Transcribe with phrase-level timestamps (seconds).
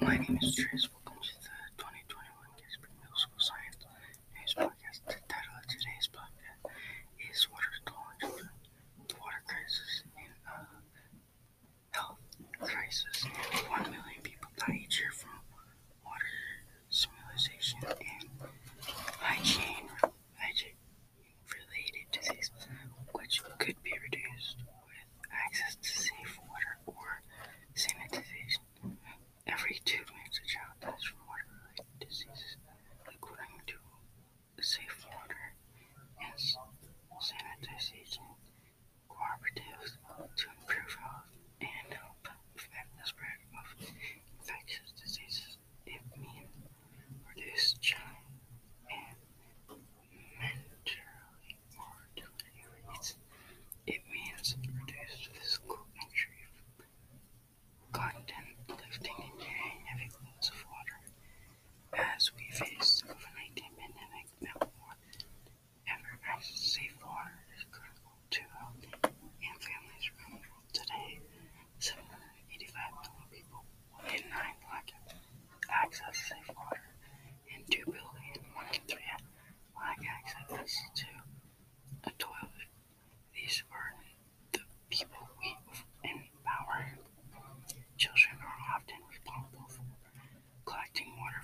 [0.00, 0.93] my name is Trace.
[34.64, 35.03] Safe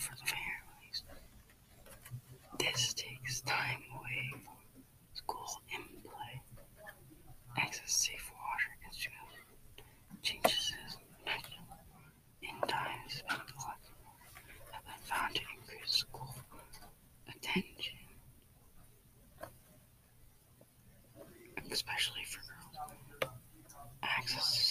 [0.01, 1.03] for the families.
[2.59, 6.41] This takes time away from school and play.
[7.59, 9.85] Access safe water and food
[10.23, 10.97] changes his
[12.43, 14.01] in time spent collecting
[14.73, 16.35] have been found to increase school
[17.29, 17.99] attention,
[21.71, 23.33] especially for girls.
[24.03, 24.65] Access to